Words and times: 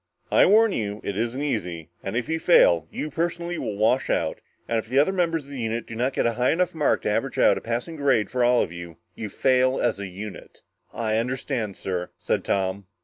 "I 0.31 0.47
warn 0.47 0.71
you, 0.71 0.99
it 1.03 1.15
isn't 1.15 1.43
easy. 1.43 1.91
And 2.01 2.17
if 2.17 2.27
you 2.27 2.39
fail, 2.39 2.87
you 2.89 3.11
personally 3.11 3.59
will 3.59 3.77
wash 3.77 4.09
out, 4.09 4.41
and 4.67 4.79
if 4.79 4.91
other 4.91 5.13
members 5.13 5.43
of 5.45 5.51
the 5.51 5.59
unit 5.59 5.85
do 5.85 5.95
not 5.95 6.13
get 6.13 6.25
a 6.25 6.33
high 6.33 6.49
enough 6.49 6.73
mark 6.73 7.03
to 7.03 7.09
average 7.11 7.37
out 7.37 7.53
to 7.53 7.59
a 7.59 7.63
passing 7.63 7.97
grade 7.97 8.31
for 8.31 8.43
all 8.43 8.63
of 8.63 8.71
you, 8.71 8.97
you 9.13 9.29
fail 9.29 9.79
as 9.79 9.99
a 9.99 10.07
unit." 10.07 10.61
"I 10.91 11.17
understand, 11.17 11.77
sir," 11.77 12.09
said 12.17 12.43
Tom. 12.43 12.87